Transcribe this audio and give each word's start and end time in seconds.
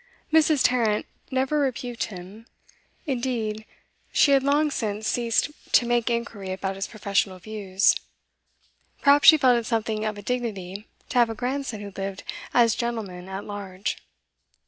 Mrs. 0.33 0.63
Tarrant 0.63 1.05
never 1.29 1.59
rebuked 1.59 2.05
him; 2.05 2.47
indeed 3.05 3.65
she 4.11 4.31
had 4.31 4.41
long 4.41 4.71
since 4.71 5.07
ceased 5.07 5.51
to 5.73 5.85
make 5.85 6.09
inquiry 6.09 6.51
about 6.51 6.73
his 6.75 6.87
professional 6.87 7.37
views. 7.37 7.93
Perhaps 9.03 9.27
she 9.27 9.37
felt 9.37 9.59
it 9.59 9.67
something 9.67 10.03
of 10.03 10.17
a 10.17 10.23
dignity 10.23 10.87
to 11.09 11.19
have 11.19 11.29
a 11.29 11.35
grandson 11.35 11.81
who 11.81 11.93
lived 11.95 12.23
as 12.51 12.73
gentleman 12.73 13.29
at 13.29 13.45
large. 13.45 13.99